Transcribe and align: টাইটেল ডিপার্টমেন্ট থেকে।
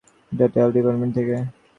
টাইটেল 0.31 0.69
ডিপার্টমেন্ট 0.75 1.13
থেকে। 1.17 1.35